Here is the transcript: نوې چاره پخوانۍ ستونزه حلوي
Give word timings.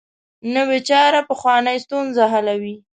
نوې 0.55 0.79
چاره 0.89 1.19
پخوانۍ 1.29 1.77
ستونزه 1.85 2.23
حلوي 2.33 2.75